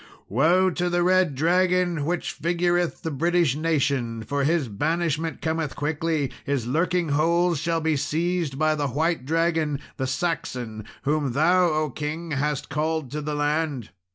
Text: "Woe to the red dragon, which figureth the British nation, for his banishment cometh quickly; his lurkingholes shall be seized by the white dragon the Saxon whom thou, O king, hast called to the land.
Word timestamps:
"Woe 0.27 0.71
to 0.71 0.89
the 0.89 1.03
red 1.03 1.35
dragon, 1.35 2.05
which 2.05 2.31
figureth 2.31 3.03
the 3.03 3.11
British 3.11 3.55
nation, 3.55 4.23
for 4.23 4.43
his 4.43 4.67
banishment 4.67 5.43
cometh 5.43 5.75
quickly; 5.75 6.31
his 6.43 6.65
lurkingholes 6.65 7.59
shall 7.59 7.81
be 7.81 7.95
seized 7.95 8.57
by 8.57 8.73
the 8.73 8.87
white 8.87 9.27
dragon 9.27 9.79
the 9.97 10.07
Saxon 10.07 10.85
whom 11.03 11.33
thou, 11.33 11.67
O 11.67 11.91
king, 11.91 12.31
hast 12.31 12.67
called 12.67 13.11
to 13.11 13.21
the 13.21 13.35
land. 13.35 13.91